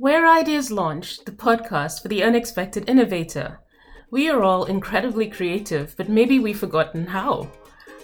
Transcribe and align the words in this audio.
Where 0.00 0.28
Ideas 0.28 0.70
Launch, 0.70 1.24
the 1.24 1.32
podcast 1.32 2.02
for 2.02 2.06
the 2.06 2.22
unexpected 2.22 2.88
innovator. 2.88 3.58
We 4.12 4.30
are 4.30 4.44
all 4.44 4.66
incredibly 4.66 5.28
creative, 5.28 5.96
but 5.96 6.08
maybe 6.08 6.38
we've 6.38 6.56
forgotten 6.56 7.04
how. 7.04 7.50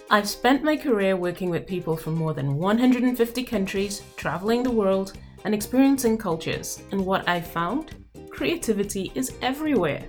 I've 0.09 0.27
spent 0.27 0.61
my 0.61 0.75
career 0.75 1.15
working 1.15 1.49
with 1.49 1.65
people 1.65 1.95
from 1.95 2.15
more 2.15 2.33
than 2.33 2.57
150 2.57 3.43
countries, 3.43 4.01
traveling 4.17 4.61
the 4.61 4.71
world, 4.71 5.13
and 5.45 5.55
experiencing 5.55 6.17
cultures. 6.17 6.83
And 6.91 7.05
what 7.05 7.25
I've 7.29 7.47
found? 7.47 7.95
Creativity 8.29 9.13
is 9.15 9.37
everywhere. 9.41 10.03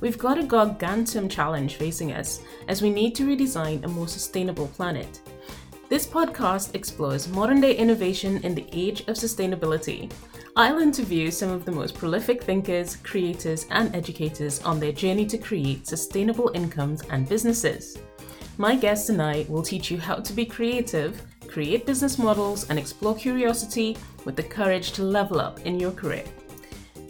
We've 0.00 0.18
got 0.18 0.38
a 0.38 0.42
gargantuan 0.42 1.28
challenge 1.28 1.76
facing 1.76 2.10
us 2.10 2.42
as 2.66 2.82
we 2.82 2.90
need 2.90 3.14
to 3.14 3.28
redesign 3.28 3.84
a 3.84 3.88
more 3.88 4.08
sustainable 4.08 4.66
planet. 4.66 5.20
This 5.92 6.06
podcast 6.06 6.74
explores 6.74 7.28
modern 7.28 7.60
day 7.60 7.76
innovation 7.76 8.42
in 8.44 8.54
the 8.54 8.64
age 8.72 9.00
of 9.08 9.16
sustainability. 9.16 10.10
I'll 10.56 10.78
interview 10.78 11.30
some 11.30 11.50
of 11.50 11.66
the 11.66 11.70
most 11.70 11.94
prolific 11.94 12.42
thinkers, 12.42 12.96
creators, 12.96 13.66
and 13.70 13.94
educators 13.94 14.62
on 14.62 14.80
their 14.80 14.92
journey 14.92 15.26
to 15.26 15.36
create 15.36 15.86
sustainable 15.86 16.50
incomes 16.54 17.02
and 17.10 17.28
businesses. 17.28 17.98
My 18.56 18.74
guests 18.74 19.10
and 19.10 19.20
I 19.20 19.44
will 19.50 19.62
teach 19.62 19.90
you 19.90 19.98
how 19.98 20.14
to 20.14 20.32
be 20.32 20.46
creative, 20.46 21.20
create 21.46 21.84
business 21.84 22.16
models, 22.16 22.70
and 22.70 22.78
explore 22.78 23.14
curiosity 23.14 23.98
with 24.24 24.34
the 24.34 24.44
courage 24.44 24.92
to 24.92 25.02
level 25.02 25.42
up 25.42 25.60
in 25.66 25.78
your 25.78 25.92
career. 25.92 26.24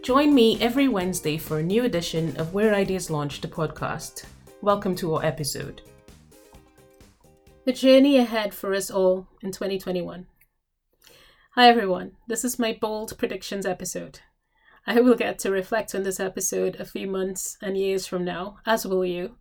Join 0.03 0.35
me 0.35 0.61
every 0.61 0.89
Wednesday 0.89 1.39
for 1.39 1.61
a 1.61 1.63
new 1.63 1.85
edition 1.85 2.37
of 2.37 2.53
Where 2.53 2.75
Ideas 2.75 3.11
Launch 3.11 3.41
the 3.41 3.47
podcast. 3.47 4.25
Welcome 4.61 4.97
to 4.97 5.15
our 5.15 5.25
episode. 5.25 5.83
The 7.65 7.73
journey 7.73 8.17
ahead 8.17 8.55
for 8.55 8.75
us 8.75 8.91
all 8.91 9.29
in 9.41 9.53
2021. 9.53 10.27
Hi 11.55 11.69
everyone, 11.69 12.17
this 12.27 12.45
is 12.45 12.59
my 12.59 12.77
bold 12.81 13.17
predictions 13.17 13.65
episode. 13.65 14.19
I 14.85 15.01
will 15.01 15.15
get 15.15 15.39
to 15.41 15.53
reflect 15.53 15.95
on 15.95 16.03
this 16.03 16.19
episode 16.19 16.75
a 16.81 16.85
few 16.85 17.07
months 17.07 17.57
and 17.63 17.79
years 17.79 18.05
from 18.05 18.25
now, 18.25 18.57
as 18.67 18.85
will 18.85 19.05
you, 19.05 19.37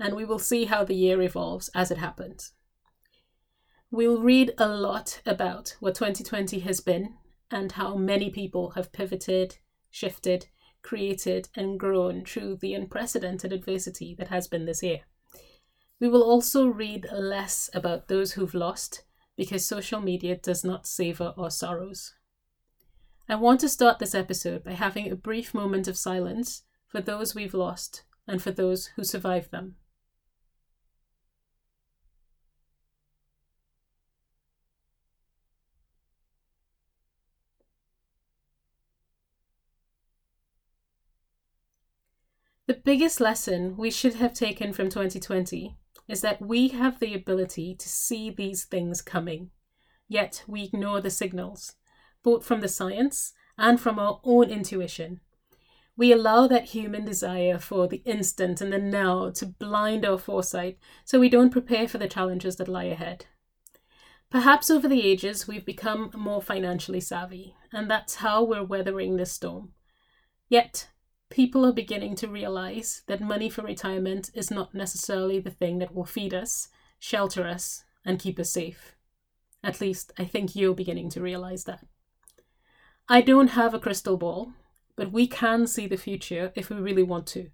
and 0.00 0.16
we 0.16 0.24
will 0.24 0.40
see 0.40 0.64
how 0.64 0.82
the 0.82 0.96
year 0.96 1.22
evolves 1.22 1.70
as 1.72 1.92
it 1.92 1.98
happens. 1.98 2.54
We'll 3.88 4.20
read 4.20 4.52
a 4.58 4.66
lot 4.66 5.20
about 5.24 5.76
what 5.78 5.94
2020 5.94 6.58
has 6.58 6.80
been 6.80 7.14
and 7.52 7.70
how 7.70 7.94
many 7.94 8.30
people 8.30 8.70
have 8.70 8.90
pivoted, 8.90 9.58
shifted, 9.92 10.48
created, 10.82 11.48
and 11.54 11.78
grown 11.78 12.24
through 12.24 12.56
the 12.56 12.74
unprecedented 12.74 13.52
adversity 13.52 14.12
that 14.18 14.28
has 14.28 14.48
been 14.48 14.64
this 14.64 14.82
year. 14.82 15.02
We 16.00 16.08
will 16.08 16.22
also 16.22 16.66
read 16.66 17.06
less 17.12 17.68
about 17.74 18.08
those 18.08 18.32
who've 18.32 18.54
lost 18.54 19.04
because 19.36 19.66
social 19.66 20.00
media 20.00 20.34
does 20.34 20.64
not 20.64 20.86
savor 20.86 21.34
our 21.36 21.50
sorrows. 21.50 22.14
I 23.28 23.34
want 23.34 23.60
to 23.60 23.68
start 23.68 23.98
this 23.98 24.14
episode 24.14 24.64
by 24.64 24.72
having 24.72 25.10
a 25.10 25.14
brief 25.14 25.52
moment 25.52 25.86
of 25.86 25.98
silence 25.98 26.62
for 26.88 27.02
those 27.02 27.34
we've 27.34 27.54
lost 27.54 28.04
and 28.26 28.42
for 28.42 28.50
those 28.50 28.86
who 28.96 29.04
survived 29.04 29.50
them. 29.50 29.76
The 42.66 42.74
biggest 42.74 43.20
lesson 43.20 43.76
we 43.76 43.90
should 43.90 44.14
have 44.14 44.32
taken 44.32 44.72
from 44.72 44.88
2020 44.88 45.76
is 46.10 46.22
that 46.22 46.42
we 46.42 46.68
have 46.68 46.98
the 46.98 47.14
ability 47.14 47.74
to 47.76 47.88
see 47.88 48.30
these 48.30 48.64
things 48.64 49.00
coming, 49.00 49.50
yet 50.08 50.42
we 50.48 50.64
ignore 50.64 51.00
the 51.00 51.10
signals, 51.10 51.76
both 52.24 52.44
from 52.44 52.60
the 52.60 52.68
science 52.68 53.32
and 53.56 53.80
from 53.80 53.98
our 53.98 54.20
own 54.24 54.50
intuition. 54.50 55.20
We 55.96 56.12
allow 56.12 56.48
that 56.48 56.70
human 56.70 57.04
desire 57.04 57.58
for 57.58 57.86
the 57.86 58.02
instant 58.04 58.60
and 58.60 58.72
the 58.72 58.78
now 58.78 59.30
to 59.30 59.46
blind 59.46 60.04
our 60.04 60.18
foresight 60.18 60.78
so 61.04 61.20
we 61.20 61.28
don't 61.28 61.50
prepare 61.50 61.86
for 61.86 61.98
the 61.98 62.08
challenges 62.08 62.56
that 62.56 62.68
lie 62.68 62.84
ahead. 62.84 63.26
Perhaps 64.30 64.70
over 64.70 64.88
the 64.88 65.06
ages, 65.06 65.46
we've 65.46 65.64
become 65.64 66.10
more 66.16 66.42
financially 66.42 67.00
savvy, 67.00 67.54
and 67.72 67.90
that's 67.90 68.16
how 68.16 68.42
we're 68.42 68.64
weathering 68.64 69.16
this 69.16 69.32
storm. 69.32 69.72
Yet, 70.48 70.88
people 71.30 71.64
are 71.64 71.72
beginning 71.72 72.16
to 72.16 72.28
realize 72.28 73.02
that 73.06 73.20
money 73.20 73.48
for 73.48 73.62
retirement 73.62 74.30
is 74.34 74.50
not 74.50 74.74
necessarily 74.74 75.38
the 75.38 75.50
thing 75.50 75.78
that 75.78 75.94
will 75.94 76.04
feed 76.04 76.34
us, 76.34 76.68
shelter 76.98 77.46
us, 77.46 77.84
and 78.04 78.18
keep 78.18 78.38
us 78.38 78.50
safe. 78.50 78.96
At 79.62 79.80
least, 79.80 80.12
I 80.18 80.24
think 80.24 80.54
you're 80.54 80.74
beginning 80.74 81.08
to 81.10 81.20
realize 81.20 81.64
that. 81.64 81.86
I 83.08 83.20
don't 83.20 83.48
have 83.48 83.74
a 83.74 83.80
crystal 83.80 84.16
ball, 84.16 84.52
but 84.96 85.12
we 85.12 85.26
can 85.26 85.66
see 85.66 85.86
the 85.86 85.96
future 85.96 86.52
if 86.54 86.68
we 86.68 86.76
really 86.76 87.02
want 87.02 87.26
to. 87.28 87.50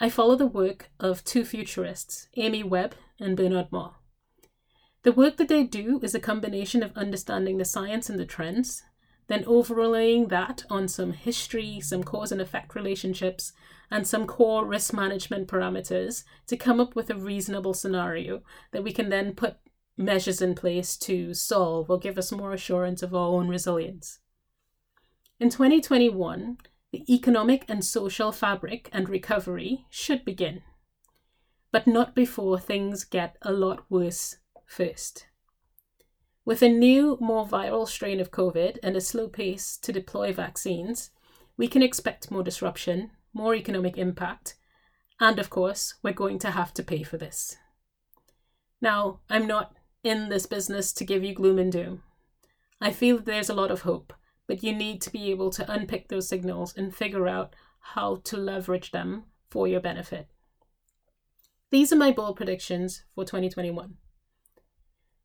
I 0.00 0.10
follow 0.10 0.36
the 0.36 0.46
work 0.46 0.90
of 1.00 1.24
two 1.24 1.44
futurists, 1.44 2.28
Amy 2.36 2.62
Webb 2.62 2.94
and 3.18 3.36
Bernard 3.36 3.72
Marr. 3.72 3.94
The 5.02 5.12
work 5.12 5.36
that 5.36 5.48
they 5.48 5.64
do 5.64 6.00
is 6.02 6.14
a 6.14 6.20
combination 6.20 6.82
of 6.82 6.96
understanding 6.96 7.58
the 7.58 7.64
science 7.64 8.10
and 8.10 8.18
the 8.18 8.26
trends, 8.26 8.82
then 9.28 9.44
overlaying 9.46 10.28
that 10.28 10.64
on 10.70 10.88
some 10.88 11.12
history, 11.12 11.80
some 11.80 12.04
cause 12.04 12.30
and 12.32 12.40
effect 12.40 12.74
relationships, 12.74 13.52
and 13.90 14.06
some 14.06 14.26
core 14.26 14.64
risk 14.64 14.92
management 14.92 15.48
parameters 15.48 16.24
to 16.46 16.56
come 16.56 16.80
up 16.80 16.94
with 16.96 17.10
a 17.10 17.16
reasonable 17.16 17.74
scenario 17.74 18.42
that 18.72 18.82
we 18.82 18.92
can 18.92 19.08
then 19.08 19.32
put 19.34 19.56
measures 19.96 20.42
in 20.42 20.54
place 20.54 20.96
to 20.96 21.32
solve 21.32 21.90
or 21.90 21.98
give 21.98 22.18
us 22.18 22.32
more 22.32 22.52
assurance 22.52 23.02
of 23.02 23.14
our 23.14 23.28
own 23.28 23.48
resilience. 23.48 24.18
In 25.38 25.50
2021, 25.50 26.58
the 26.92 27.14
economic 27.14 27.64
and 27.68 27.84
social 27.84 28.32
fabric 28.32 28.88
and 28.92 29.08
recovery 29.08 29.86
should 29.90 30.24
begin, 30.24 30.62
but 31.72 31.86
not 31.86 32.14
before 32.14 32.58
things 32.58 33.04
get 33.04 33.36
a 33.42 33.52
lot 33.52 33.84
worse 33.90 34.36
first. 34.66 35.26
With 36.46 36.62
a 36.62 36.68
new, 36.68 37.18
more 37.20 37.44
viral 37.44 37.88
strain 37.88 38.20
of 38.20 38.30
COVID 38.30 38.78
and 38.80 38.96
a 38.96 39.00
slow 39.00 39.26
pace 39.26 39.76
to 39.78 39.92
deploy 39.92 40.32
vaccines, 40.32 41.10
we 41.56 41.66
can 41.66 41.82
expect 41.82 42.30
more 42.30 42.44
disruption, 42.44 43.10
more 43.34 43.56
economic 43.56 43.98
impact, 43.98 44.54
and 45.18 45.40
of 45.40 45.50
course, 45.50 45.94
we're 46.04 46.12
going 46.12 46.38
to 46.38 46.52
have 46.52 46.72
to 46.74 46.84
pay 46.84 47.02
for 47.02 47.16
this. 47.16 47.56
Now, 48.80 49.18
I'm 49.28 49.48
not 49.48 49.74
in 50.04 50.28
this 50.28 50.46
business 50.46 50.92
to 50.92 51.04
give 51.04 51.24
you 51.24 51.34
gloom 51.34 51.58
and 51.58 51.72
doom. 51.72 52.04
I 52.80 52.92
feel 52.92 53.18
there's 53.18 53.50
a 53.50 53.54
lot 53.54 53.72
of 53.72 53.80
hope, 53.80 54.12
but 54.46 54.62
you 54.62 54.72
need 54.72 55.00
to 55.02 55.10
be 55.10 55.32
able 55.32 55.50
to 55.50 55.68
unpick 55.68 56.06
those 56.06 56.28
signals 56.28 56.72
and 56.76 56.94
figure 56.94 57.26
out 57.26 57.56
how 57.80 58.20
to 58.22 58.36
leverage 58.36 58.92
them 58.92 59.24
for 59.50 59.66
your 59.66 59.80
benefit. 59.80 60.28
These 61.72 61.92
are 61.92 61.96
my 61.96 62.12
bold 62.12 62.36
predictions 62.36 63.02
for 63.16 63.24
2021. 63.24 63.96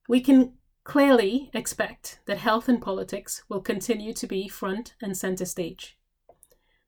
We 0.09 0.19
can 0.19 0.53
clearly 0.83 1.49
expect 1.53 2.19
that 2.25 2.39
health 2.39 2.67
and 2.67 2.81
politics 2.81 3.43
will 3.49 3.61
continue 3.61 4.13
to 4.13 4.27
be 4.27 4.47
front 4.47 4.95
and 5.01 5.15
centre 5.15 5.45
stage. 5.45 5.97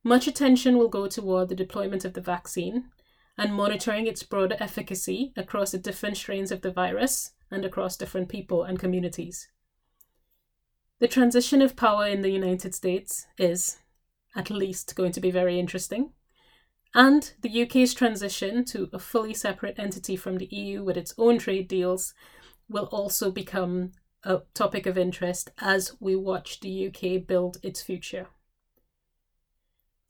Much 0.03 0.27
attention 0.27 0.77
will 0.77 0.89
go 0.89 1.07
toward 1.07 1.49
the 1.49 1.55
deployment 1.55 2.03
of 2.03 2.13
the 2.13 2.21
vaccine 2.21 2.89
and 3.37 3.53
monitoring 3.53 4.05
its 4.05 4.23
broader 4.23 4.57
efficacy 4.59 5.33
across 5.35 5.71
the 5.71 5.77
different 5.77 6.17
strains 6.17 6.51
of 6.51 6.61
the 6.61 6.71
virus 6.71 7.31
and 7.49 7.63
across 7.63 7.97
different 7.97 8.29
people 8.29 8.63
and 8.63 8.79
communities. 8.79 9.47
The 10.99 11.07
transition 11.07 11.61
of 11.61 11.75
power 11.75 12.07
in 12.07 12.21
the 12.21 12.29
United 12.29 12.75
States 12.75 13.25
is, 13.37 13.79
at 14.35 14.49
least, 14.49 14.95
going 14.95 15.11
to 15.13 15.21
be 15.21 15.31
very 15.31 15.59
interesting. 15.59 16.11
And 16.95 17.33
the 17.41 17.63
UK's 17.63 17.93
transition 17.93 18.63
to 18.65 18.89
a 18.93 18.99
fully 18.99 19.33
separate 19.33 19.79
entity 19.79 20.15
from 20.15 20.37
the 20.37 20.45
EU 20.45 20.83
with 20.83 20.95
its 20.95 21.13
own 21.17 21.39
trade 21.39 21.67
deals 21.67 22.13
will 22.73 22.89
also 22.91 23.31
become 23.31 23.91
a 24.23 24.41
topic 24.53 24.85
of 24.85 24.97
interest 24.97 25.51
as 25.59 25.95
we 25.99 26.15
watch 26.15 26.59
the 26.59 26.87
UK 26.87 27.25
build 27.25 27.57
its 27.61 27.81
future. 27.81 28.27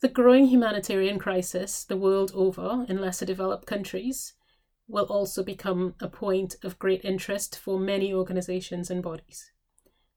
The 0.00 0.08
growing 0.08 0.46
humanitarian 0.46 1.18
crisis 1.18 1.84
the 1.84 1.96
world 1.96 2.32
over 2.34 2.86
in 2.88 3.00
lesser 3.00 3.26
developed 3.26 3.66
countries 3.66 4.34
will 4.88 5.06
also 5.06 5.42
become 5.42 5.94
a 6.00 6.08
point 6.08 6.56
of 6.62 6.78
great 6.78 7.04
interest 7.04 7.58
for 7.58 7.78
many 7.78 8.12
organizations 8.12 8.90
and 8.90 9.02
bodies. 9.02 9.50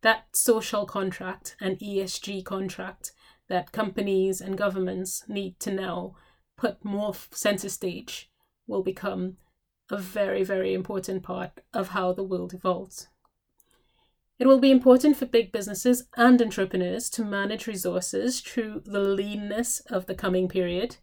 That 0.01 0.25
social 0.33 0.85
contract 0.85 1.55
and 1.59 1.79
ESG 1.79 2.43
contract 2.45 3.11
that 3.47 3.71
companies 3.71 4.41
and 4.41 4.57
governments 4.57 5.23
need 5.27 5.59
to 5.61 5.71
now 5.71 6.15
put 6.57 6.83
more 6.83 7.13
center 7.31 7.69
stage 7.69 8.29
will 8.67 8.83
become 8.83 9.37
a 9.89 9.97
very, 9.97 10.43
very 10.43 10.73
important 10.73 11.23
part 11.23 11.61
of 11.73 11.89
how 11.89 12.13
the 12.13 12.23
world 12.23 12.53
evolves. 12.53 13.07
It 14.39 14.45
will 14.45 14.59
be 14.59 14.69
important 14.69 15.17
for 15.17 15.25
big 15.25 15.51
businesses 15.51 16.07
and 16.15 16.41
entrepreneurs 16.41 17.09
to 17.11 17.25
manage 17.25 17.65
resources 17.65 18.39
through 18.39 18.83
the 18.85 18.99
leanness 18.99 19.79
of 19.89 20.05
the 20.05 20.13
coming 20.13 20.47
period, 20.47 20.97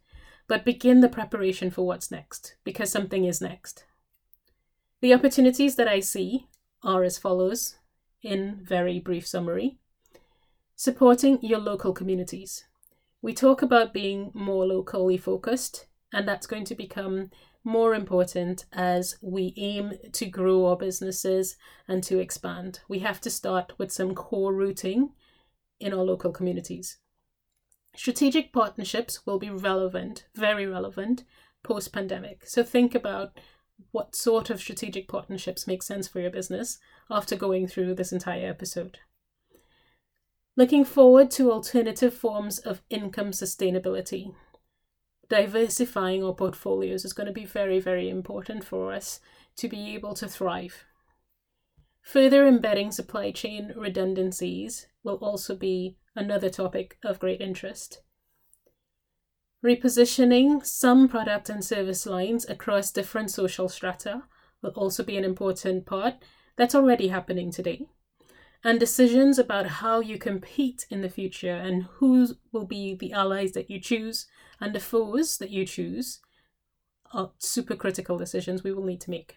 but 0.47 0.63
begin 0.63 1.01
the 1.01 1.09
preparation 1.09 1.69
for 1.69 1.85
what's 1.85 2.11
next, 2.11 2.55
because 2.63 2.91
something 2.91 3.25
is 3.25 3.41
next. 3.41 3.85
The 5.01 5.13
opportunities 5.13 5.75
that 5.75 5.87
I 5.87 5.99
see 5.99 6.47
are 6.81 7.03
as 7.03 7.17
follows, 7.17 7.77
in 8.21 8.59
very 8.63 8.99
brief 8.99 9.27
summary. 9.27 9.77
Supporting 10.75 11.39
your 11.41 11.59
local 11.59 11.93
communities. 11.93 12.65
We 13.21 13.33
talk 13.33 13.61
about 13.61 13.93
being 13.93 14.31
more 14.33 14.65
locally 14.65 15.17
focused, 15.17 15.87
and 16.13 16.27
that's 16.27 16.47
going 16.47 16.65
to 16.65 16.75
become 16.75 17.31
more 17.65 17.95
important 17.95 18.65
as 18.71 19.17
we 19.21 19.53
aim 19.57 19.93
to 20.13 20.25
grow 20.27 20.67
our 20.67 20.77
businesses 20.77 21.57
and 21.87 22.03
to 22.03 22.19
expand. 22.19 22.79
We 22.87 22.99
have 22.99 23.19
to 23.21 23.29
start 23.29 23.73
with 23.77 23.91
some 23.91 24.13
core 24.15 24.53
rooting 24.53 25.09
in 25.79 25.93
our 25.93 26.03
local 26.03 26.31
communities. 26.31 26.99
Strategic 27.95 28.53
partnerships 28.53 29.25
will 29.25 29.39
be 29.39 29.49
relevant, 29.49 30.25
very 30.35 30.67
relevant, 30.67 31.23
post 31.63 31.91
pandemic. 31.91 32.45
So 32.45 32.63
think 32.63 32.93
about 32.93 33.39
what 33.91 34.15
sort 34.15 34.49
of 34.49 34.59
strategic 34.59 35.07
partnerships 35.07 35.67
make 35.67 35.81
sense 35.81 36.07
for 36.07 36.19
your 36.19 36.31
business 36.31 36.77
after 37.09 37.35
going 37.35 37.67
through 37.67 37.95
this 37.95 38.11
entire 38.11 38.47
episode. 38.47 38.99
Looking 40.57 40.85
forward 40.85 41.31
to 41.31 41.51
alternative 41.51 42.13
forms 42.13 42.59
of 42.59 42.81
income 42.89 43.31
sustainability. 43.31 44.33
Diversifying 45.29 46.23
our 46.23 46.33
portfolios 46.33 47.03
is 47.03 47.13
going 47.13 47.27
to 47.27 47.33
be 47.33 47.45
very, 47.45 47.79
very 47.79 48.09
important 48.09 48.63
for 48.63 48.93
us 48.93 49.19
to 49.57 49.67
be 49.67 49.93
able 49.95 50.13
to 50.15 50.27
thrive. 50.27 50.85
Further 52.01 52.47
embedding 52.47 52.91
supply 52.91 53.31
chain 53.31 53.73
redundancies 53.75 54.87
will 55.03 55.15
also 55.15 55.55
be 55.55 55.97
another 56.15 56.49
topic 56.49 56.97
of 57.03 57.19
great 57.19 57.41
interest. 57.41 58.01
Repositioning 59.65 60.63
some 60.63 61.09
product 61.09 61.49
and 61.49 61.65
service 61.65 62.05
lines 62.05 62.47
across 62.47 62.91
different 62.91 63.31
social 63.31 63.67
strata 63.67 64.23
will 64.61 64.71
also 64.71 65.03
be 65.03 65.17
an 65.17 65.23
important 65.23 65.87
part 65.87 66.15
that's 66.55 66.75
already 66.75 67.07
happening 67.07 67.51
today. 67.51 67.87
And 68.65 68.79
decisions 68.79 69.37
about 69.37 69.67
how 69.67 69.99
you 69.99 70.17
compete 70.17 70.87
in 70.89 71.01
the 71.01 71.09
future 71.09 71.53
and 71.53 71.83
who 71.83 72.29
will 72.51 72.65
be 72.65 72.95
the 72.95 73.13
allies 73.13 73.51
that 73.51 73.69
you 73.69 73.79
choose 73.79 74.25
and 74.59 74.73
the 74.73 74.79
foes 74.79 75.37
that 75.37 75.51
you 75.51 75.67
choose 75.67 76.19
are 77.13 77.29
super 77.37 77.75
critical 77.75 78.17
decisions 78.17 78.63
we 78.63 78.73
will 78.73 78.83
need 78.83 79.01
to 79.01 79.11
make. 79.11 79.35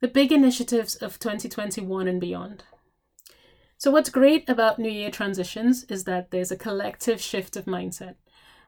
The 0.00 0.08
big 0.08 0.32
initiatives 0.32 0.96
of 0.96 1.20
2021 1.20 2.08
and 2.08 2.20
beyond. 2.20 2.64
So, 3.78 3.92
what's 3.92 4.10
great 4.10 4.48
about 4.48 4.80
New 4.80 4.90
Year 4.90 5.12
transitions 5.12 5.84
is 5.84 6.02
that 6.04 6.32
there's 6.32 6.50
a 6.50 6.56
collective 6.56 7.20
shift 7.20 7.56
of 7.56 7.66
mindset. 7.66 8.16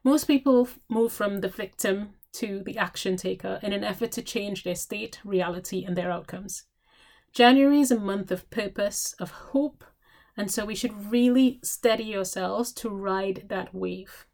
Most 0.04 0.28
people 0.28 0.68
move 0.88 1.12
from 1.12 1.40
the 1.40 1.48
victim 1.48 2.10
to 2.34 2.62
the 2.64 2.78
action 2.78 3.16
taker 3.16 3.58
in 3.60 3.72
an 3.72 3.82
effort 3.82 4.12
to 4.12 4.22
change 4.22 4.62
their 4.62 4.76
state, 4.76 5.18
reality, 5.24 5.84
and 5.84 5.96
their 5.96 6.12
outcomes. 6.12 6.62
January 7.36 7.82
is 7.82 7.90
a 7.90 8.00
month 8.00 8.30
of 8.30 8.48
purpose, 8.48 9.14
of 9.20 9.30
hope, 9.30 9.84
and 10.38 10.50
so 10.50 10.64
we 10.64 10.74
should 10.74 11.12
really 11.12 11.60
steady 11.62 12.16
ourselves 12.16 12.72
to 12.72 12.88
ride 12.88 13.44
that 13.50 13.74
wave. 13.74 14.26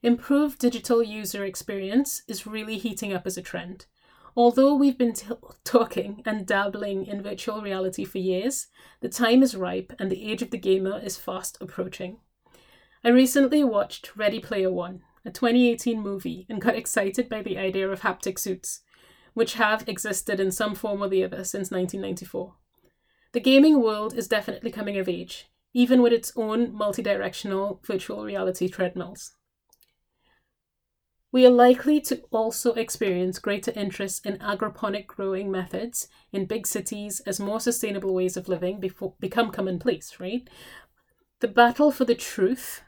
Improved 0.00 0.60
digital 0.60 1.02
user 1.02 1.44
experience 1.44 2.22
is 2.28 2.46
really 2.46 2.78
heating 2.78 3.12
up 3.12 3.26
as 3.26 3.36
a 3.36 3.42
trend. 3.42 3.86
Although 4.36 4.76
we've 4.76 4.96
been 4.96 5.14
t- 5.14 5.26
talking 5.64 6.22
and 6.24 6.46
dabbling 6.46 7.04
in 7.04 7.20
virtual 7.20 7.60
reality 7.60 8.04
for 8.04 8.18
years, 8.18 8.68
the 9.00 9.08
time 9.08 9.42
is 9.42 9.56
ripe 9.56 9.92
and 9.98 10.08
the 10.08 10.30
age 10.30 10.40
of 10.40 10.52
the 10.52 10.56
gamer 10.56 11.00
is 11.00 11.16
fast 11.16 11.58
approaching. 11.60 12.18
I 13.02 13.08
recently 13.08 13.64
watched 13.64 14.14
Ready 14.14 14.38
Player 14.38 14.70
One, 14.70 15.02
a 15.24 15.32
2018 15.32 15.98
movie, 15.98 16.46
and 16.48 16.60
got 16.60 16.76
excited 16.76 17.28
by 17.28 17.42
the 17.42 17.58
idea 17.58 17.90
of 17.90 18.02
haptic 18.02 18.38
suits, 18.38 18.83
which 19.34 19.54
have 19.54 19.88
existed 19.88 20.40
in 20.40 20.50
some 20.50 20.74
form 20.74 21.02
or 21.02 21.08
the 21.08 21.22
other 21.22 21.44
since 21.44 21.70
1994. 21.70 22.54
The 23.32 23.40
gaming 23.40 23.82
world 23.82 24.14
is 24.14 24.28
definitely 24.28 24.70
coming 24.70 24.96
of 24.96 25.08
age, 25.08 25.50
even 25.72 26.02
with 26.02 26.12
its 26.12 26.32
own 26.36 26.72
multi-directional 26.72 27.80
virtual 27.84 28.24
reality 28.24 28.68
treadmills 28.68 29.32
we 31.34 31.44
are 31.44 31.50
likely 31.50 32.00
to 32.00 32.22
also 32.30 32.74
experience 32.74 33.40
greater 33.40 33.72
interest 33.74 34.24
in 34.24 34.38
agroponic 34.40 35.08
growing 35.08 35.50
methods 35.50 36.06
in 36.30 36.46
big 36.46 36.64
cities 36.64 37.18
as 37.26 37.40
more 37.40 37.58
sustainable 37.58 38.14
ways 38.14 38.36
of 38.36 38.46
living 38.46 38.78
before, 38.78 39.14
become 39.18 39.50
commonplace, 39.50 40.20
right? 40.20 40.48
The 41.40 41.48
battle 41.48 41.90
for 41.90 42.04
the 42.04 42.14
truth 42.14 42.82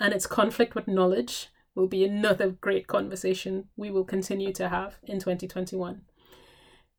and 0.00 0.14
its 0.14 0.26
conflict 0.26 0.74
with 0.74 0.88
knowledge 0.88 1.48
will 1.74 1.86
be 1.86 2.04
another 2.04 2.50
great 2.50 2.86
conversation 2.86 3.68
we 3.76 3.90
will 3.90 4.04
continue 4.04 4.52
to 4.52 4.68
have 4.68 4.96
in 5.02 5.18
2021. 5.18 6.02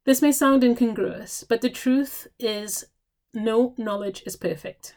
This 0.05 0.21
may 0.21 0.31
sound 0.31 0.63
incongruous, 0.63 1.45
but 1.47 1.61
the 1.61 1.69
truth 1.69 2.27
is 2.39 2.85
no 3.33 3.73
knowledge 3.77 4.23
is 4.25 4.35
perfect, 4.35 4.95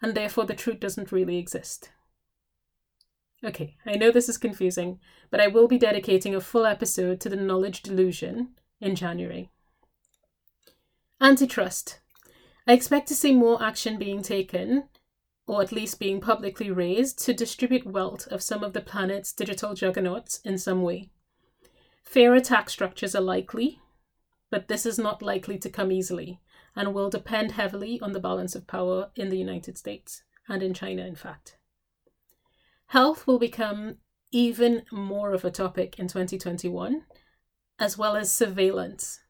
and 0.00 0.14
therefore 0.14 0.44
the 0.44 0.54
truth 0.54 0.80
doesn't 0.80 1.12
really 1.12 1.38
exist. 1.38 1.90
Okay, 3.44 3.76
I 3.84 3.96
know 3.96 4.10
this 4.10 4.28
is 4.28 4.38
confusing, 4.38 5.00
but 5.30 5.40
I 5.40 5.48
will 5.48 5.68
be 5.68 5.78
dedicating 5.78 6.34
a 6.34 6.40
full 6.40 6.64
episode 6.64 7.20
to 7.20 7.28
the 7.28 7.36
knowledge 7.36 7.82
delusion 7.82 8.50
in 8.80 8.94
January. 8.94 9.50
Antitrust. 11.20 12.00
I 12.66 12.72
expect 12.72 13.08
to 13.08 13.14
see 13.14 13.34
more 13.34 13.62
action 13.62 13.98
being 13.98 14.22
taken, 14.22 14.84
or 15.46 15.62
at 15.62 15.72
least 15.72 16.00
being 16.00 16.20
publicly 16.20 16.70
raised, 16.70 17.18
to 17.24 17.34
distribute 17.34 17.86
wealth 17.86 18.26
of 18.28 18.42
some 18.42 18.64
of 18.64 18.72
the 18.72 18.80
planet's 18.80 19.32
digital 19.32 19.74
juggernauts 19.74 20.40
in 20.44 20.56
some 20.58 20.82
way. 20.82 21.10
Fairer 22.02 22.40
tax 22.40 22.72
structures 22.72 23.14
are 23.14 23.20
likely, 23.20 23.80
but 24.50 24.68
this 24.68 24.86
is 24.86 24.98
not 24.98 25.22
likely 25.22 25.58
to 25.58 25.68
come 25.68 25.90
easily 25.90 26.40
and 26.76 26.94
will 26.94 27.10
depend 27.10 27.52
heavily 27.52 28.00
on 28.00 28.12
the 28.12 28.20
balance 28.20 28.54
of 28.54 28.66
power 28.66 29.10
in 29.16 29.28
the 29.28 29.38
United 29.38 29.78
States 29.78 30.22
and 30.48 30.62
in 30.62 30.74
China, 30.74 31.04
in 31.04 31.14
fact. 31.14 31.56
Health 32.86 33.26
will 33.26 33.38
become 33.38 33.96
even 34.30 34.82
more 34.90 35.32
of 35.32 35.44
a 35.44 35.50
topic 35.50 35.98
in 35.98 36.08
2021, 36.08 37.04
as 37.78 37.96
well 37.96 38.16
as 38.16 38.32
surveillance. 38.32 39.20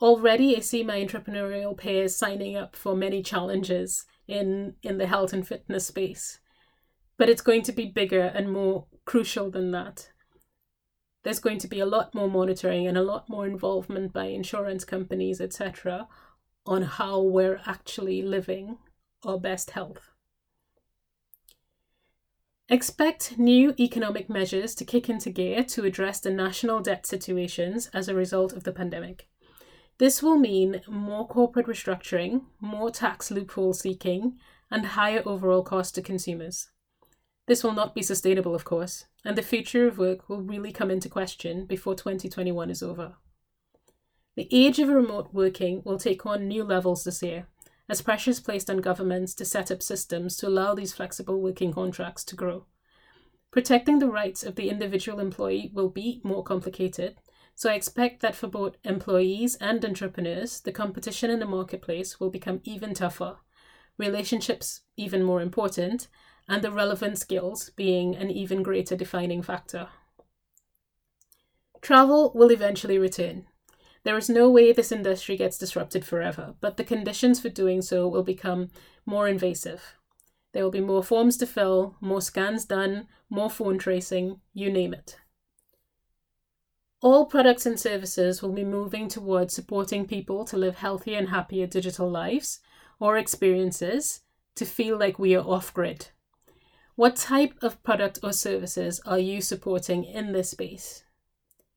Already, 0.00 0.56
I 0.56 0.60
see 0.60 0.82
my 0.82 1.00
entrepreneurial 1.00 1.76
peers 1.76 2.16
signing 2.16 2.56
up 2.56 2.74
for 2.74 2.96
many 2.96 3.22
challenges 3.22 4.04
in, 4.30 4.74
in 4.82 4.98
the 4.98 5.06
health 5.06 5.32
and 5.32 5.46
fitness 5.46 5.86
space. 5.86 6.40
But 7.18 7.28
it's 7.28 7.42
going 7.42 7.62
to 7.62 7.72
be 7.72 7.86
bigger 7.86 8.22
and 8.22 8.52
more 8.52 8.86
crucial 9.04 9.50
than 9.50 9.72
that. 9.72 10.10
There's 11.22 11.40
going 11.40 11.58
to 11.58 11.68
be 11.68 11.80
a 11.80 11.86
lot 11.86 12.14
more 12.14 12.30
monitoring 12.30 12.86
and 12.86 12.96
a 12.96 13.02
lot 13.02 13.28
more 13.28 13.46
involvement 13.46 14.12
by 14.12 14.26
insurance 14.26 14.84
companies, 14.84 15.40
etc., 15.40 16.08
on 16.64 16.82
how 16.82 17.20
we're 17.20 17.60
actually 17.66 18.22
living 18.22 18.78
our 19.24 19.38
best 19.38 19.72
health. 19.72 20.10
Expect 22.68 23.36
new 23.36 23.74
economic 23.80 24.30
measures 24.30 24.74
to 24.76 24.84
kick 24.84 25.10
into 25.10 25.30
gear 25.30 25.64
to 25.64 25.84
address 25.84 26.20
the 26.20 26.30
national 26.30 26.80
debt 26.80 27.04
situations 27.04 27.90
as 27.92 28.08
a 28.08 28.14
result 28.14 28.52
of 28.52 28.62
the 28.62 28.72
pandemic. 28.72 29.28
This 30.00 30.22
will 30.22 30.38
mean 30.38 30.80
more 30.88 31.28
corporate 31.28 31.66
restructuring, 31.66 32.46
more 32.58 32.90
tax 32.90 33.30
loophole 33.30 33.74
seeking, 33.74 34.38
and 34.70 34.86
higher 34.86 35.22
overall 35.26 35.62
cost 35.62 35.94
to 35.94 36.00
consumers. 36.00 36.70
This 37.46 37.62
will 37.62 37.74
not 37.74 37.94
be 37.94 38.00
sustainable, 38.00 38.54
of 38.54 38.64
course, 38.64 39.04
and 39.26 39.36
the 39.36 39.42
future 39.42 39.86
of 39.86 39.98
work 39.98 40.26
will 40.26 40.40
really 40.40 40.72
come 40.72 40.90
into 40.90 41.10
question 41.10 41.66
before 41.66 41.94
2021 41.94 42.70
is 42.70 42.82
over. 42.82 43.16
The 44.36 44.48
age 44.50 44.78
of 44.78 44.88
remote 44.88 45.34
working 45.34 45.82
will 45.84 45.98
take 45.98 46.24
on 46.24 46.48
new 46.48 46.64
levels 46.64 47.04
this 47.04 47.22
year, 47.22 47.48
as 47.86 48.00
pressure 48.00 48.30
is 48.30 48.40
placed 48.40 48.70
on 48.70 48.78
governments 48.78 49.34
to 49.34 49.44
set 49.44 49.70
up 49.70 49.82
systems 49.82 50.38
to 50.38 50.48
allow 50.48 50.74
these 50.74 50.94
flexible 50.94 51.42
working 51.42 51.74
contracts 51.74 52.24
to 52.24 52.36
grow. 52.36 52.64
Protecting 53.50 53.98
the 53.98 54.08
rights 54.08 54.44
of 54.44 54.54
the 54.54 54.70
individual 54.70 55.20
employee 55.20 55.70
will 55.74 55.90
be 55.90 56.22
more 56.24 56.42
complicated, 56.42 57.18
so 57.60 57.68
I 57.68 57.74
expect 57.74 58.22
that 58.22 58.34
for 58.34 58.46
both 58.46 58.78
employees 58.84 59.54
and 59.56 59.84
entrepreneurs, 59.84 60.62
the 60.62 60.72
competition 60.72 61.28
in 61.28 61.40
the 61.40 61.44
marketplace 61.44 62.18
will 62.18 62.30
become 62.30 62.62
even 62.64 62.94
tougher, 62.94 63.36
relationships 63.98 64.80
even 64.96 65.22
more 65.22 65.42
important, 65.42 66.08
and 66.48 66.64
the 66.64 66.72
relevant 66.72 67.18
skills 67.18 67.68
being 67.76 68.16
an 68.16 68.30
even 68.30 68.62
greater 68.62 68.96
defining 68.96 69.42
factor. 69.42 69.88
Travel 71.82 72.32
will 72.34 72.50
eventually 72.50 72.96
return, 72.98 73.46
there 74.04 74.16
is 74.16 74.30
no 74.30 74.48
way 74.48 74.72
this 74.72 74.90
industry 74.90 75.36
gets 75.36 75.58
disrupted 75.58 76.02
forever, 76.02 76.54
but 76.62 76.78
the 76.78 76.82
conditions 76.84 77.40
for 77.40 77.50
doing 77.50 77.82
so 77.82 78.08
will 78.08 78.22
become 78.22 78.70
more 79.04 79.28
invasive. 79.28 79.96
There 80.54 80.64
will 80.64 80.70
be 80.70 80.80
more 80.80 81.04
forms 81.04 81.36
to 81.36 81.46
fill, 81.46 81.98
more 82.00 82.22
scans 82.22 82.64
done, 82.64 83.06
more 83.28 83.50
phone 83.50 83.76
tracing, 83.76 84.40
you 84.54 84.72
name 84.72 84.94
it. 84.94 85.18
All 87.02 87.24
products 87.24 87.64
and 87.64 87.80
services 87.80 88.42
will 88.42 88.52
be 88.52 88.64
moving 88.64 89.08
towards 89.08 89.54
supporting 89.54 90.06
people 90.06 90.44
to 90.44 90.58
live 90.58 90.76
healthier 90.76 91.16
and 91.18 91.30
happier 91.30 91.66
digital 91.66 92.10
lives 92.10 92.60
or 92.98 93.16
experiences 93.16 94.20
to 94.56 94.66
feel 94.66 94.98
like 94.98 95.18
we 95.18 95.34
are 95.34 95.46
off 95.46 95.72
grid. 95.72 96.08
What 96.96 97.16
type 97.16 97.54
of 97.62 97.82
product 97.82 98.18
or 98.22 98.34
services 98.34 99.00
are 99.06 99.18
you 99.18 99.40
supporting 99.40 100.04
in 100.04 100.32
this 100.32 100.50
space? 100.50 101.04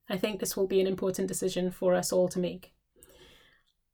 I 0.10 0.18
think 0.18 0.42
this 0.42 0.58
will 0.58 0.68
be 0.68 0.82
an 0.82 0.88
important 0.88 1.30
decision 1.30 1.72
for 1.72 1.96
us 1.96 2.12
all 2.12 2.28
to 2.28 2.40
make. 2.40 2.74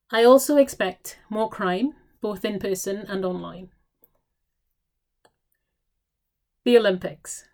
I 0.10 0.24
also 0.24 0.58
expect 0.58 1.20
more 1.30 1.50
crime, 1.50 1.94
both 2.20 2.44
in 2.44 2.58
person 2.58 3.06
and 3.08 3.24
online. 3.24 3.70
The 6.66 6.78
Olympics. 6.80 7.46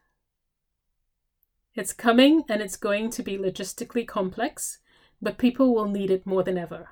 It's 1.75 1.91
coming 1.91 2.43
and 2.47 2.61
it's 2.61 2.77
going 2.77 3.09
to 3.11 3.23
be 3.23 3.37
logistically 3.37 4.07
complex, 4.07 4.77
but 5.21 5.37
people 5.37 5.75
will 5.75 5.89
need 5.89 6.09
it 6.09 6.25
more 6.25 6.41
than 6.41 6.57
ever. 6.57 6.89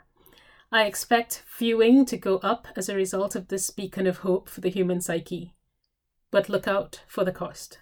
I 0.74 0.84
expect 0.84 1.44
viewing 1.58 2.06
to 2.06 2.18
go 2.18 2.38
up 2.40 2.68
as 2.76 2.90
a 2.90 2.96
result 2.96 3.36
of 3.36 3.48
this 3.48 3.70
beacon 3.70 4.08
of 4.08 4.18
hope 4.18 4.50
for 4.50 4.60
the 4.60 4.70
human 4.70 5.00
psyche. 5.00 5.54
But 6.32 6.50
look 6.50 6.68
out 6.68 7.02
for 7.08 7.24
the 7.24 7.32
cost. 7.32 7.80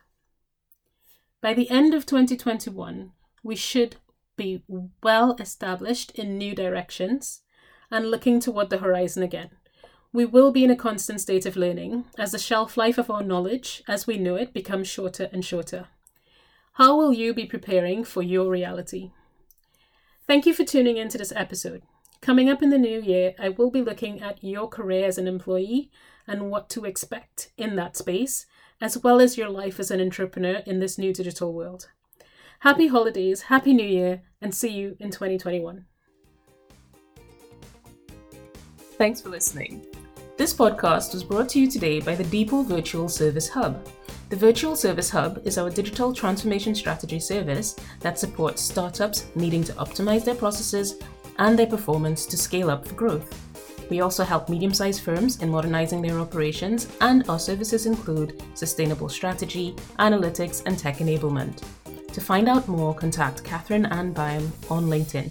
By 1.42 1.56
the 1.56 1.72
end 1.72 1.96
of 1.96 2.06
2021, 2.06 3.14
we 3.44 3.56
should 3.56 3.96
be 4.38 4.64
well 5.02 5.36
established 5.40 6.12
in 6.12 6.38
new 6.38 6.54
directions 6.54 7.42
and 7.90 8.12
looking 8.12 8.40
toward 8.40 8.70
the 8.70 8.78
horizon 8.78 9.24
again. 9.24 9.50
We 10.14 10.26
will 10.26 10.52
be 10.52 10.64
in 10.64 10.70
a 10.70 10.76
constant 10.76 11.22
state 11.22 11.48
of 11.48 11.56
learning 11.56 12.06
as 12.18 12.34
the 12.34 12.38
shelf 12.38 12.78
life 12.78 13.00
of 13.00 13.10
our 13.10 13.24
knowledge, 13.24 13.82
as 13.88 14.06
we 14.06 14.18
know 14.18 14.36
it, 14.36 14.54
becomes 14.54 14.88
shorter 14.88 15.30
and 15.32 15.44
shorter. 15.44 15.88
How 16.82 16.98
will 16.98 17.14
you 17.14 17.36
be 17.36 17.46
preparing 17.46 18.04
for 18.04 18.24
your 18.24 18.50
reality? 18.50 19.12
Thank 20.26 20.48
you 20.48 20.54
for 20.56 20.64
tuning 20.64 20.98
in 20.98 21.10
to 21.10 21.18
this 21.20 21.32
episode. 21.36 21.84
Coming 22.22 22.50
up 22.50 22.64
in 22.64 22.72
the 22.72 22.80
new 22.80 23.00
year, 23.00 23.36
I 23.38 23.50
will 23.50 23.70
be 23.70 23.84
looking 23.84 24.20
at 24.20 24.44
your 24.44 24.68
career 24.68 25.06
as 25.06 25.20
an 25.20 25.28
employee 25.28 25.92
and 26.26 26.50
what 26.50 26.72
to 26.72 26.86
expect 26.86 27.52
in 27.56 27.76
that 27.76 27.96
space 27.96 28.48
as 28.82 28.98
well 28.98 29.22
as 29.22 29.38
your 29.38 29.48
life 29.48 29.80
as 29.80 29.92
an 29.92 30.02
entrepreneur 30.02 30.64
in 30.66 30.80
this 30.80 30.98
new 30.98 31.14
digital 31.14 31.54
world. 31.54 31.92
Happy 32.62 32.88
holidays, 32.88 33.44
happy 33.44 33.76
new 33.76 33.86
year, 33.88 34.24
and 34.42 34.56
see 34.56 34.72
you 34.72 34.98
in 35.00 35.12
2021. 35.12 35.86
Thanks 38.98 39.22
for 39.22 39.30
listening. 39.30 39.86
This 40.36 40.52
podcast 40.52 41.14
was 41.14 41.24
brought 41.24 41.50
to 41.50 41.60
you 41.60 41.70
today 41.70 42.00
by 42.00 42.16
the 42.16 42.24
Depot 42.24 42.64
Virtual 42.64 43.08
Service 43.08 43.50
Hub. 43.50 43.88
The 44.32 44.38
Virtual 44.38 44.78
Service 44.78 45.10
Hub 45.10 45.42
is 45.46 45.58
our 45.58 45.70
digital 45.70 46.14
transformation 46.14 46.74
strategy 46.74 47.20
service 47.20 47.76
that 48.00 48.18
supports 48.18 48.62
startups 48.62 49.26
needing 49.36 49.62
to 49.66 49.74
optimize 49.74 50.24
their 50.24 50.36
processes 50.36 50.96
and 51.38 51.60
their 51.60 51.68
performance 51.68 52.26
to 52.28 52.38
scale 52.38 52.70
up 52.70 52.88
for 52.88 52.94
growth. 52.94 53.28
We 53.90 54.00
also 54.00 54.24
help 54.24 54.48
medium 54.48 54.74
sized 54.74 55.02
firms 55.02 55.42
in 55.42 55.50
modernizing 55.50 56.02
their 56.02 56.18
operations, 56.18 56.88
and 57.02 57.28
our 57.28 57.40
services 57.40 57.86
include 57.86 58.42
sustainable 58.54 59.10
strategy, 59.10 59.76
analytics, 60.00 60.64
and 60.66 60.80
tech 60.80 61.00
enablement. 61.00 61.62
To 62.14 62.22
find 62.22 62.48
out 62.48 62.70
more, 62.70 62.96
contact 62.96 63.44
Catherine 63.44 63.88
Ann 63.88 64.14
Byam 64.14 64.50
on 64.70 64.86
LinkedIn. 64.86 65.30